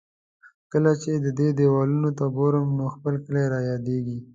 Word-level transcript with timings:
کله 0.71 0.91
چې 1.01 1.11
د 1.15 1.27
دې 1.39 1.49
دېوالونو 1.59 2.09
ته 2.17 2.25
ګورم، 2.37 2.67
نو 2.77 2.85
خپل 2.95 3.13
کلی 3.25 3.45
را 3.51 3.59
یادېږي. 3.69 4.17